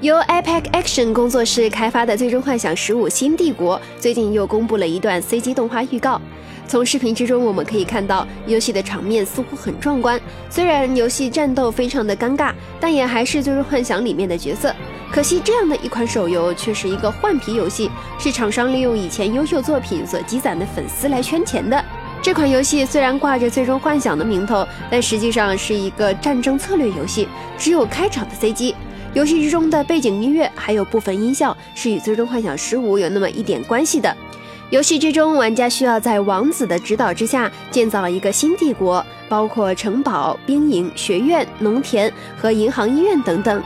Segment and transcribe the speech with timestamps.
[0.00, 6.20] 由 Epic Action 工作室开发的《最终幻想十五：新帝国》最近又公布了一段 CG 动画预告。
[6.68, 10.20] 从视频之中，我们可以看到游戏的场面似乎很壮观。
[10.48, 14.72] 虽然游戏战斗非常的尴尬，但也还是《最终幻想》里面的角色。
[15.10, 17.90] 可惜这样的一款手游却是一个换皮游戏，
[18.20, 21.84] 是厂商利用以前优秀作品所积攒的粉丝来圈钱的。
[22.22, 27.26] 这款游戏虽然挂着《最终幻想》的名头，但实际上是一个战争策略游戏，
[27.58, 28.76] 只有开场的 CG。
[29.14, 34.14] 游戏之中的背景音乐还有部分音效是与《最终幻想十五》有那么一点关系的。
[34.70, 43.62] 游戏之中，玩家需要在王子的指导之下建造一个新帝国，包括城堡、兵营、学院、农田和银行、医院等等。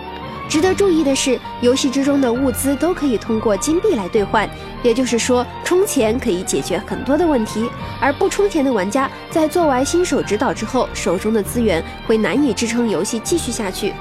[0.48, 4.48] 值得注意的是，游戏之中的物资都可以通过金币来兑换，
[4.84, 7.69] 也就是说，充钱可以解决很多的问题。
[8.00, 13.92] 而不充钱的玩家在做完新手指导之后，手中的资源会难以支撑游戏继续下去。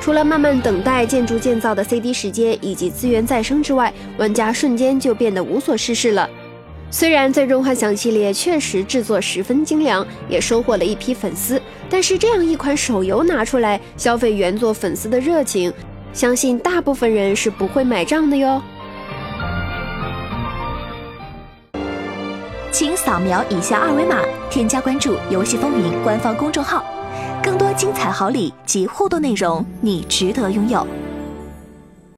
[0.00, 6.28] 除了慢慢等待建筑建造的 CD 时间以及资源再生之外，玩家瞬间就变得无所事事了。
[6.90, 11.60] 虽然《最终幻想》系列确实制作十分精良，也收获了一批粉丝，
[11.90, 15.70] 但是这样一款手游拿出来消费原作粉丝的热情，
[16.14, 18.62] 相信大部分人是不会买账的哟。
[22.70, 26.82] 请扫描以下二维码，添加关注“游戏风云”官方公众号。
[27.48, 30.86] 更多精彩好礼及互动内容，你值得拥有。